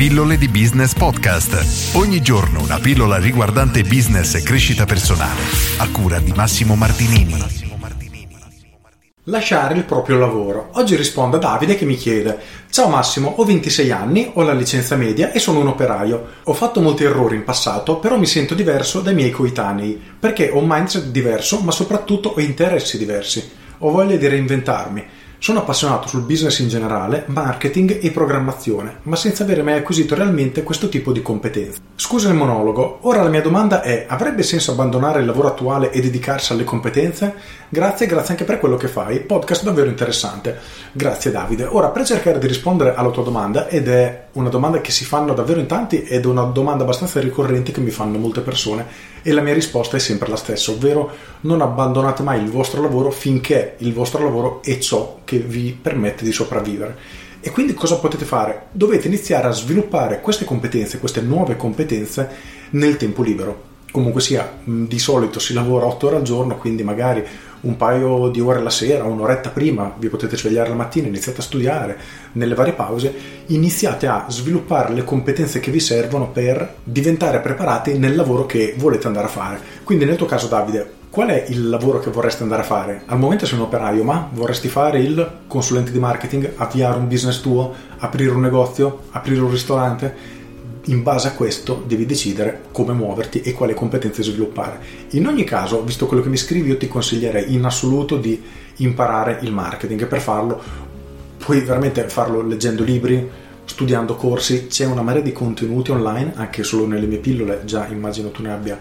Pillole 0.00 0.38
di 0.38 0.48
Business 0.48 0.94
Podcast. 0.94 1.94
Ogni 1.94 2.22
giorno 2.22 2.62
una 2.62 2.78
pillola 2.78 3.18
riguardante 3.18 3.82
business 3.82 4.34
e 4.34 4.42
crescita 4.42 4.86
personale. 4.86 5.42
A 5.76 5.90
cura 5.90 6.18
di 6.18 6.32
Massimo 6.34 6.74
Martinini. 6.74 7.36
Lasciare 9.24 9.74
il 9.74 9.84
proprio 9.84 10.16
lavoro. 10.16 10.70
Oggi 10.76 10.96
rispondo 10.96 11.36
a 11.36 11.38
Davide 11.38 11.76
che 11.76 11.84
mi 11.84 11.96
chiede: 11.96 12.38
Ciao 12.70 12.88
Massimo, 12.88 13.34
ho 13.36 13.44
26 13.44 13.90
anni, 13.90 14.30
ho 14.32 14.40
la 14.40 14.54
licenza 14.54 14.96
media 14.96 15.32
e 15.32 15.38
sono 15.38 15.60
un 15.60 15.66
operaio. 15.66 16.28
Ho 16.44 16.54
fatto 16.54 16.80
molti 16.80 17.04
errori 17.04 17.36
in 17.36 17.44
passato, 17.44 17.98
però 17.98 18.16
mi 18.16 18.24
sento 18.24 18.54
diverso 18.54 19.00
dai 19.02 19.12
miei 19.12 19.30
coetanei, 19.30 20.00
perché 20.18 20.48
ho 20.48 20.60
un 20.60 20.66
mindset 20.66 21.08
diverso, 21.08 21.60
ma 21.60 21.72
soprattutto 21.72 22.30
ho 22.30 22.40
interessi 22.40 22.96
diversi. 22.96 23.46
Ho 23.80 23.90
voglia 23.90 24.16
di 24.16 24.26
reinventarmi. 24.26 25.04
Sono 25.42 25.60
appassionato 25.60 26.06
sul 26.06 26.20
business 26.20 26.58
in 26.58 26.68
generale, 26.68 27.24
marketing 27.28 27.98
e 28.02 28.10
programmazione, 28.10 28.98
ma 29.04 29.16
senza 29.16 29.42
avere 29.42 29.62
mai 29.62 29.78
acquisito 29.78 30.14
realmente 30.14 30.62
questo 30.62 30.90
tipo 30.90 31.12
di 31.12 31.22
competenze. 31.22 31.80
Scusa 31.96 32.28
il 32.28 32.34
monologo, 32.34 32.98
ora 33.02 33.22
la 33.22 33.30
mia 33.30 33.40
domanda 33.40 33.80
è: 33.80 34.04
avrebbe 34.06 34.42
senso 34.42 34.72
abbandonare 34.72 35.20
il 35.20 35.24
lavoro 35.24 35.48
attuale 35.48 35.92
e 35.92 36.02
dedicarsi 36.02 36.52
alle 36.52 36.64
competenze? 36.64 37.34
Grazie, 37.70 38.06
grazie 38.06 38.32
anche 38.32 38.44
per 38.44 38.58
quello 38.58 38.76
che 38.76 38.88
fai, 38.88 39.20
podcast 39.20 39.64
davvero 39.64 39.88
interessante. 39.88 40.58
Grazie 40.92 41.30
Davide. 41.30 41.64
Ora 41.64 41.88
per 41.88 42.04
cercare 42.04 42.38
di 42.38 42.46
rispondere 42.46 42.94
alla 42.94 43.10
tua 43.10 43.22
domanda, 43.22 43.66
ed 43.66 43.88
è 43.88 44.24
una 44.32 44.50
domanda 44.50 44.82
che 44.82 44.90
si 44.90 45.06
fanno 45.06 45.32
davvero 45.32 45.58
in 45.58 45.66
tanti 45.66 46.02
ed 46.02 46.24
è 46.24 46.26
una 46.26 46.42
domanda 46.42 46.82
abbastanza 46.82 47.18
ricorrente 47.18 47.72
che 47.72 47.80
mi 47.80 47.90
fanno 47.90 48.18
molte 48.18 48.42
persone, 48.42 48.84
e 49.22 49.32
la 49.32 49.40
mia 49.40 49.54
risposta 49.54 49.96
è 49.96 50.00
sempre 50.00 50.28
la 50.28 50.36
stessa, 50.36 50.70
ovvero 50.70 51.10
non 51.42 51.62
abbandonate 51.62 52.22
mai 52.22 52.42
il 52.42 52.50
vostro 52.50 52.82
lavoro 52.82 53.10
finché 53.10 53.76
il 53.78 53.94
vostro 53.94 54.22
lavoro 54.22 54.60
è 54.62 54.76
ciò 54.76 55.20
che 55.24 55.29
vi 55.38 55.76
permette 55.80 56.24
di 56.24 56.32
sopravvivere. 56.32 56.96
E 57.40 57.50
quindi 57.50 57.72
cosa 57.72 57.96
potete 57.96 58.24
fare? 58.24 58.66
Dovete 58.72 59.06
iniziare 59.06 59.48
a 59.48 59.52
sviluppare 59.52 60.20
queste 60.20 60.44
competenze, 60.44 60.98
queste 60.98 61.22
nuove 61.22 61.56
competenze 61.56 62.28
nel 62.70 62.96
tempo 62.96 63.22
libero. 63.22 63.68
Comunque 63.90 64.20
sia, 64.20 64.58
di 64.62 64.98
solito 64.98 65.40
si 65.40 65.52
lavora 65.52 65.86
8 65.86 66.06
ore 66.06 66.16
al 66.16 66.22
giorno, 66.22 66.56
quindi 66.56 66.84
magari 66.84 67.26
un 67.62 67.76
paio 67.76 68.28
di 68.28 68.40
ore 68.40 68.62
la 68.62 68.70
sera, 68.70 69.04
un'oretta 69.04 69.50
prima, 69.50 69.92
vi 69.98 70.08
potete 70.08 70.36
svegliare 70.36 70.68
la 70.68 70.76
mattina, 70.76 71.08
iniziate 71.08 71.40
a 71.40 71.42
studiare, 71.42 71.98
nelle 72.32 72.54
varie 72.54 72.72
pause, 72.72 73.12
iniziate 73.46 74.06
a 74.06 74.26
sviluppare 74.28 74.94
le 74.94 75.02
competenze 75.02 75.60
che 75.60 75.70
vi 75.70 75.80
servono 75.80 76.28
per 76.28 76.76
diventare 76.84 77.40
preparati 77.40 77.98
nel 77.98 78.14
lavoro 78.14 78.46
che 78.46 78.74
volete 78.76 79.06
andare 79.08 79.26
a 79.26 79.30
fare. 79.30 79.60
Quindi 79.82 80.04
nel 80.04 80.16
tuo 80.16 80.26
caso 80.26 80.46
Davide, 80.46 80.98
Qual 81.10 81.26
è 81.26 81.46
il 81.48 81.68
lavoro 81.68 81.98
che 81.98 82.08
vorresti 82.08 82.44
andare 82.44 82.62
a 82.62 82.64
fare? 82.64 83.02
Al 83.06 83.18
momento 83.18 83.44
sei 83.44 83.58
un 83.58 83.64
operaio, 83.64 84.04
ma 84.04 84.30
vorresti 84.32 84.68
fare 84.68 85.00
il 85.00 85.38
consulente 85.48 85.90
di 85.90 85.98
marketing, 85.98 86.52
avviare 86.54 86.98
un 86.98 87.08
business 87.08 87.40
tuo, 87.40 87.74
aprire 87.98 88.30
un 88.30 88.40
negozio, 88.40 89.00
aprire 89.10 89.40
un 89.40 89.50
ristorante? 89.50 90.14
In 90.84 91.02
base 91.02 91.26
a 91.26 91.32
questo 91.32 91.82
devi 91.84 92.06
decidere 92.06 92.66
come 92.70 92.92
muoverti 92.92 93.40
e 93.40 93.54
quali 93.54 93.74
competenze 93.74 94.22
sviluppare. 94.22 94.78
In 95.10 95.26
ogni 95.26 95.42
caso, 95.42 95.82
visto 95.82 96.06
quello 96.06 96.22
che 96.22 96.28
mi 96.28 96.36
scrivi, 96.36 96.68
io 96.68 96.76
ti 96.76 96.86
consiglierei 96.86 97.54
in 97.54 97.64
assoluto 97.64 98.16
di 98.16 98.40
imparare 98.76 99.40
il 99.42 99.52
marketing 99.52 100.02
e 100.02 100.06
per 100.06 100.20
farlo 100.20 100.62
puoi 101.38 101.60
veramente 101.62 102.08
farlo 102.08 102.40
leggendo 102.40 102.84
libri, 102.84 103.28
studiando 103.64 104.16
corsi, 104.16 104.66
c'è 104.66 104.84
una 104.84 105.02
marea 105.02 105.22
di 105.22 105.32
contenuti 105.32 105.90
online, 105.90 106.32
anche 106.34 106.62
solo 106.62 106.86
nelle 106.86 107.06
mie 107.06 107.18
pillole, 107.18 107.62
già 107.64 107.86
immagino 107.86 108.30
tu 108.30 108.42
ne 108.42 108.52
abbia 108.52 108.78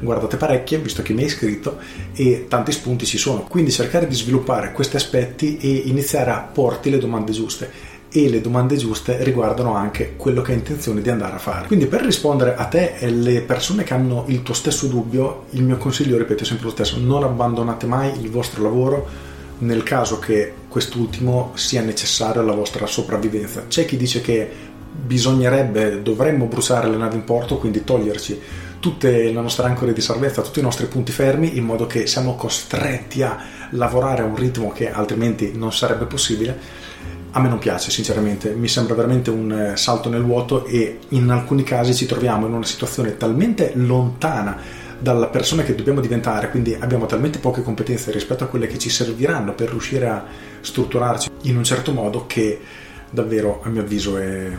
guardate 0.00 0.36
parecchie, 0.36 0.78
visto 0.78 1.02
che 1.02 1.12
mi 1.12 1.20
hai 1.20 1.26
iscritto, 1.26 1.78
e 2.14 2.46
tanti 2.48 2.72
spunti 2.72 3.06
ci 3.06 3.18
sono. 3.18 3.42
Quindi 3.42 3.70
cercare 3.70 4.06
di 4.06 4.14
sviluppare 4.14 4.72
questi 4.72 4.96
aspetti 4.96 5.58
e 5.58 5.82
iniziare 5.86 6.30
a 6.30 6.40
porti 6.40 6.90
le 6.90 6.98
domande 6.98 7.32
giuste 7.32 7.98
e 8.12 8.28
le 8.28 8.40
domande 8.40 8.76
giuste 8.76 9.22
riguardano 9.22 9.74
anche 9.74 10.14
quello 10.16 10.42
che 10.42 10.52
hai 10.52 10.58
intenzione 10.58 11.00
di 11.00 11.10
andare 11.10 11.36
a 11.36 11.38
fare. 11.38 11.68
Quindi 11.68 11.86
per 11.86 12.02
rispondere 12.02 12.56
a 12.56 12.64
te 12.64 12.94
e 12.98 13.06
alle 13.06 13.40
persone 13.42 13.84
che 13.84 13.94
hanno 13.94 14.24
il 14.26 14.42
tuo 14.42 14.54
stesso 14.54 14.88
dubbio, 14.88 15.44
il 15.50 15.62
mio 15.62 15.76
consiglio, 15.76 16.18
ripeto 16.18 16.44
sempre 16.44 16.66
lo 16.66 16.72
stesso, 16.72 16.98
non 16.98 17.22
abbandonate 17.22 17.86
mai 17.86 18.20
il 18.20 18.30
vostro 18.30 18.62
lavoro 18.62 19.29
nel 19.60 19.82
caso 19.82 20.18
che 20.18 20.52
quest'ultimo 20.68 21.52
sia 21.54 21.82
necessario 21.82 22.40
alla 22.40 22.52
vostra 22.52 22.86
sopravvivenza. 22.86 23.64
C'è 23.68 23.84
chi 23.84 23.96
dice 23.96 24.20
che 24.20 24.50
bisognerebbe, 24.92 26.02
dovremmo 26.02 26.46
bruciare 26.46 26.88
le 26.88 26.96
navi 26.96 27.16
in 27.16 27.24
porto, 27.24 27.58
quindi 27.58 27.84
toglierci 27.84 28.40
tutte 28.80 29.24
le 29.24 29.32
nostre 29.32 29.66
ancore 29.66 29.92
di 29.92 30.00
salvezza, 30.00 30.42
tutti 30.42 30.60
i 30.60 30.62
nostri 30.62 30.86
punti 30.86 31.12
fermi, 31.12 31.56
in 31.56 31.64
modo 31.64 31.86
che 31.86 32.06
siamo 32.06 32.34
costretti 32.34 33.22
a 33.22 33.38
lavorare 33.70 34.22
a 34.22 34.26
un 34.26 34.36
ritmo 34.36 34.72
che 34.72 34.90
altrimenti 34.90 35.52
non 35.54 35.72
sarebbe 35.72 36.06
possibile. 36.06 36.88
A 37.32 37.40
me 37.40 37.48
non 37.48 37.58
piace, 37.58 37.90
sinceramente, 37.90 38.52
mi 38.54 38.66
sembra 38.66 38.94
veramente 38.94 39.30
un 39.30 39.52
eh, 39.52 39.76
salto 39.76 40.08
nel 40.08 40.22
vuoto 40.22 40.64
e 40.64 40.98
in 41.10 41.30
alcuni 41.30 41.62
casi 41.62 41.94
ci 41.94 42.06
troviamo 42.06 42.46
in 42.46 42.54
una 42.54 42.64
situazione 42.64 43.16
talmente 43.16 43.72
lontana 43.74 44.88
dalla 45.00 45.26
persona 45.26 45.62
che 45.62 45.74
dobbiamo 45.74 46.00
diventare, 46.00 46.50
quindi 46.50 46.76
abbiamo 46.78 47.06
talmente 47.06 47.38
poche 47.38 47.62
competenze 47.62 48.12
rispetto 48.12 48.44
a 48.44 48.46
quelle 48.46 48.66
che 48.66 48.78
ci 48.78 48.90
serviranno 48.90 49.54
per 49.54 49.70
riuscire 49.70 50.06
a 50.06 50.24
strutturarci 50.60 51.30
in 51.42 51.56
un 51.56 51.64
certo 51.64 51.92
modo 51.92 52.26
che 52.26 52.60
davvero 53.10 53.60
a 53.64 53.68
mio 53.70 53.80
avviso 53.80 54.18
è, 54.18 54.50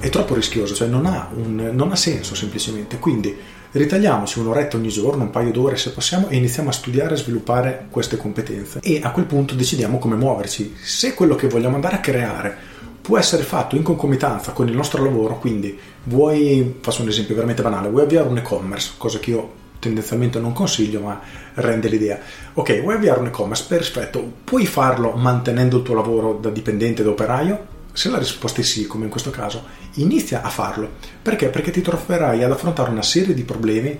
è 0.00 0.08
troppo 0.08 0.34
rischioso, 0.34 0.74
cioè 0.74 0.88
non 0.88 1.06
ha, 1.06 1.28
un, 1.34 1.70
non 1.72 1.92
ha 1.92 1.96
senso 1.96 2.34
semplicemente. 2.34 2.98
Quindi 2.98 3.36
ritagliamoci 3.72 4.38
un'oretta 4.38 4.76
ogni 4.76 4.88
giorno, 4.88 5.24
un 5.24 5.30
paio 5.30 5.52
d'ore 5.52 5.76
se 5.76 5.90
possiamo, 5.90 6.28
e 6.28 6.36
iniziamo 6.36 6.70
a 6.70 6.72
studiare 6.72 7.14
e 7.14 7.18
sviluppare 7.18 7.86
queste 7.90 8.16
competenze. 8.16 8.80
E 8.82 9.00
a 9.02 9.10
quel 9.10 9.26
punto 9.26 9.54
decidiamo 9.54 9.98
come 9.98 10.16
muoverci. 10.16 10.74
Se 10.82 11.14
quello 11.14 11.34
che 11.34 11.48
vogliamo 11.48 11.74
andare 11.74 11.96
a 11.96 12.00
creare 12.00 12.56
può 13.02 13.18
essere 13.18 13.42
fatto 13.42 13.76
in 13.76 13.82
concomitanza 13.82 14.52
con 14.52 14.68
il 14.68 14.74
nostro 14.74 15.02
lavoro, 15.04 15.38
quindi 15.38 15.78
vuoi, 16.04 16.76
faccio 16.80 17.02
un 17.02 17.08
esempio 17.08 17.34
veramente 17.34 17.60
banale, 17.60 17.88
vuoi 17.88 18.04
avviare 18.04 18.28
un 18.28 18.38
e-commerce, 18.38 18.92
cosa 18.96 19.18
che 19.18 19.30
io 19.30 19.60
tendenzialmente 19.82 20.38
non 20.38 20.52
consiglio, 20.52 21.00
ma 21.00 21.20
rende 21.54 21.88
l'idea. 21.88 22.20
Ok, 22.54 22.82
vuoi 22.82 22.94
avviare 22.94 23.18
un 23.18 23.26
e-commerce? 23.26 23.64
Perfetto, 23.66 24.32
puoi 24.44 24.64
farlo 24.64 25.10
mantenendo 25.10 25.78
il 25.78 25.82
tuo 25.82 25.96
lavoro 25.96 26.34
da 26.34 26.50
dipendente, 26.50 27.02
da 27.02 27.10
operaio? 27.10 27.66
Se 27.92 28.08
la 28.08 28.18
risposta 28.18 28.60
è 28.60 28.64
sì, 28.64 28.86
come 28.86 29.06
in 29.06 29.10
questo 29.10 29.30
caso, 29.30 29.64
inizia 29.94 30.42
a 30.42 30.48
farlo. 30.50 30.88
Perché? 31.20 31.48
Perché 31.48 31.72
ti 31.72 31.80
troverai 31.80 32.44
ad 32.44 32.52
affrontare 32.52 32.92
una 32.92 33.02
serie 33.02 33.34
di 33.34 33.42
problemi 33.42 33.98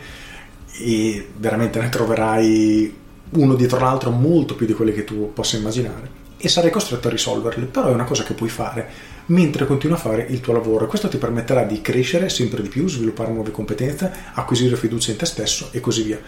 e 0.79 1.29
veramente 1.37 1.81
ne 1.81 1.89
troverai 1.89 2.97
uno 3.31 3.55
dietro 3.55 3.81
l'altro 3.81 4.11
molto 4.11 4.55
più 4.55 4.67
di 4.67 4.75
quelli 4.75 4.93
che 4.93 5.03
tu 5.03 5.33
possa 5.33 5.57
immaginare 5.57 6.22
e 6.43 6.49
sarai 6.49 6.71
costretto 6.71 7.07
a 7.07 7.11
risolverli, 7.13 7.67
però 7.67 7.89
è 7.89 7.93
una 7.93 8.05
cosa 8.05 8.25
che 8.25 8.35
puoi 8.35 8.49
fare 8.49 9.11
mentre 9.27 9.65
continui 9.65 9.97
a 9.97 10.01
fare 10.01 10.27
il 10.29 10.41
tuo 10.41 10.53
lavoro. 10.53 10.89
Questo 10.89 11.09
ti 11.09 11.17
permetterà 11.17 11.63
di 11.63 11.81
crescere 11.81 12.29
sempre 12.29 12.63
di 12.63 12.69
più, 12.69 12.89
sviluppare 12.89 13.33
nuove 13.33 13.53
competenze, 13.53 14.13
acquisire 14.35 14.75
fiducia 14.75 15.13
in 15.13 15.19
te 15.19 15.25
stesso 15.25 15.69
e 15.71 15.79
così 15.79 16.03
via. 16.03 16.21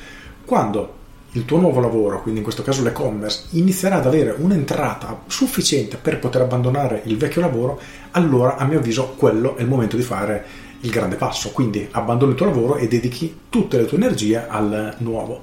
Quando 0.45 1.03
il 1.33 1.45
tuo 1.45 1.59
nuovo 1.59 1.81
lavoro, 1.81 2.23
quindi 2.23 2.39
in 2.39 2.45
questo 2.45 2.63
caso 2.63 2.85
l'e-commerce, 2.85 3.47
inizierà 3.51 3.97
ad 3.97 4.07
avere 4.07 4.37
un'entrata 4.39 5.23
sufficiente 5.27 5.97
per 5.97 6.21
poter 6.21 6.43
abbandonare 6.43 7.03
il 7.07 7.17
vecchio 7.17 7.41
lavoro, 7.41 7.81
allora 8.13 8.57
a 8.57 8.65
mio 8.67 8.79
avviso 8.79 9.15
quello 9.17 9.57
è 9.57 9.63
il 9.63 9.69
momento 9.69 9.97
di 9.97 10.03
fare 10.03 10.45
il 10.83 10.91
grande 10.91 11.17
passo. 11.17 11.51
Quindi 11.51 11.89
abbandoni 11.91 12.31
il 12.31 12.37
tuo 12.37 12.47
lavoro 12.47 12.77
e 12.77 12.87
dedichi 12.87 13.37
tutte 13.49 13.79
le 13.79 13.87
tue 13.87 13.97
energie 13.97 14.47
al 14.47 14.95
nuovo. 14.99 15.43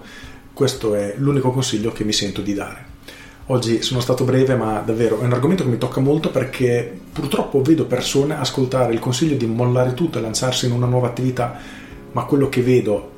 Questo 0.54 0.96
è 0.96 1.16
l'unico 1.18 1.52
consiglio 1.52 1.92
che 1.92 2.06
mi 2.06 2.14
sento 2.14 2.40
di 2.40 2.54
dare. 2.54 2.91
Oggi 3.47 3.81
sono 3.81 4.00
stato 4.00 4.24
breve, 4.24 4.56
ma 4.56 4.79
davvero 4.79 5.19
è 5.19 5.25
un 5.25 5.34
argomento 5.34 5.63
che 5.63 5.69
mi 5.69 5.78
tocca 5.78 6.00
molto 6.00 6.29
perché 6.29 7.00
purtroppo 7.12 7.62
vedo 7.62 7.85
persone 7.85 8.38
ascoltare 8.38 8.94
il 8.94 9.00
consiglio 9.00 9.35
di 9.35 9.46
mollare 9.46 9.94
tutto 9.94 10.19
e 10.19 10.22
lanciarsi 10.22 10.68
in 10.68 10.72
una 10.72 10.85
nuova 10.85 11.07
attività, 11.07 11.57
ma 12.12 12.24
quello 12.25 12.50
che 12.50 12.62
vedo 12.62 13.09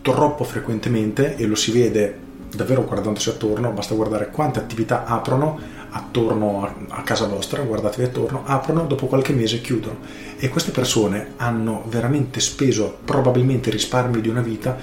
troppo 0.00 0.44
frequentemente 0.44 1.36
e 1.36 1.46
lo 1.46 1.54
si 1.54 1.70
vede 1.70 2.26
davvero 2.50 2.84
guardandosi 2.84 3.28
attorno, 3.28 3.70
basta 3.70 3.94
guardare 3.94 4.30
quante 4.30 4.58
attività 4.58 5.04
aprono 5.04 5.60
attorno 5.90 6.68
a, 6.88 7.02
casa 7.02 7.26
vostra, 7.26 7.62
guardatevi 7.62 8.08
attorno, 8.08 8.42
aprono, 8.44 8.84
dopo 8.86 9.06
qualche 9.06 9.32
mese 9.32 9.60
chiudono. 9.60 9.98
E 10.38 10.48
queste 10.48 10.70
persone 10.70 11.32
hanno 11.36 11.84
veramente 11.88 12.40
speso 12.40 12.98
probabilmente 13.04 13.70
risparmi 13.70 14.20
di 14.20 14.28
una 14.28 14.42
vita 14.42 14.76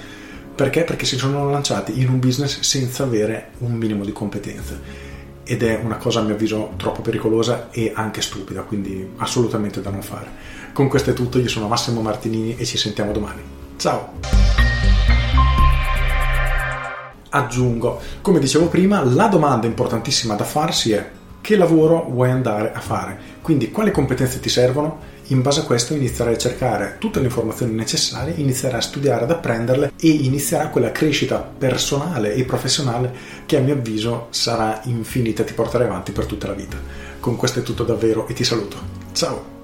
perché? 0.56 0.84
Perché 0.84 1.04
si 1.04 1.18
sono 1.18 1.50
lanciati 1.50 2.00
in 2.00 2.08
un 2.08 2.18
business 2.18 2.60
senza 2.60 3.02
avere 3.02 3.50
un 3.58 3.72
minimo 3.72 4.04
di 4.04 4.12
competenze 4.12 5.04
ed 5.44 5.62
è 5.62 5.78
una 5.80 5.96
cosa 5.96 6.20
a 6.20 6.22
mio 6.22 6.34
avviso 6.34 6.72
troppo 6.76 7.02
pericolosa 7.02 7.68
e 7.70 7.92
anche 7.94 8.22
stupida, 8.22 8.62
quindi 8.62 9.06
assolutamente 9.18 9.82
da 9.82 9.90
non 9.90 10.02
fare. 10.02 10.26
Con 10.72 10.88
questo 10.88 11.10
è 11.10 11.12
tutto, 11.12 11.38
io 11.38 11.48
sono 11.48 11.68
Massimo 11.68 12.00
Martinini 12.00 12.56
e 12.56 12.64
ci 12.64 12.78
sentiamo 12.78 13.12
domani. 13.12 13.42
Ciao! 13.76 14.14
Aggiungo, 17.28 18.00
come 18.22 18.38
dicevo 18.38 18.68
prima, 18.68 19.04
la 19.04 19.26
domanda 19.26 19.66
importantissima 19.66 20.34
da 20.34 20.44
farsi 20.44 20.92
è 20.92 21.10
che 21.46 21.56
lavoro 21.56 22.08
vuoi 22.10 22.28
andare 22.28 22.72
a 22.72 22.80
fare? 22.80 23.16
Quindi 23.40 23.70
quali 23.70 23.92
competenze 23.92 24.40
ti 24.40 24.48
servono? 24.48 24.98
In 25.26 25.42
base 25.42 25.60
a 25.60 25.62
questo 25.62 25.94
inizierai 25.94 26.34
a 26.34 26.38
cercare 26.38 26.96
tutte 26.98 27.20
le 27.20 27.26
informazioni 27.26 27.72
necessarie, 27.72 28.34
inizierai 28.36 28.78
a 28.80 28.82
studiare, 28.82 29.22
ad 29.22 29.30
apprenderle 29.30 29.92
e 29.96 30.08
inizierà 30.08 30.70
quella 30.70 30.90
crescita 30.90 31.38
personale 31.38 32.34
e 32.34 32.42
professionale 32.42 33.12
che 33.46 33.58
a 33.58 33.60
mio 33.60 33.74
avviso 33.74 34.26
sarà 34.30 34.80
infinita 34.86 35.42
e 35.42 35.44
ti 35.44 35.52
porterà 35.52 35.84
avanti 35.84 36.10
per 36.10 36.26
tutta 36.26 36.48
la 36.48 36.54
vita. 36.54 36.78
Con 37.20 37.36
questo 37.36 37.60
è 37.60 37.62
tutto 37.62 37.84
davvero 37.84 38.26
e 38.26 38.34
ti 38.34 38.42
saluto. 38.42 38.78
Ciao! 39.12 39.55